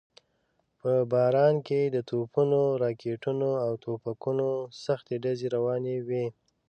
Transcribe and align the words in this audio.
په 0.79 0.91
باران 1.13 1.55
کې 1.67 1.81
د 1.95 1.97
توپونو، 2.09 2.61
راکټونو 2.83 3.49
او 3.65 3.71
ټوپکونو 3.83 4.47
سختې 4.85 5.15
ډزې 5.23 5.47
روانې 5.55 5.95
وې. 6.07 6.25